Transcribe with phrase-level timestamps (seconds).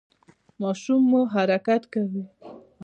[0.61, 2.23] ماشوم مو حرکت کوي؟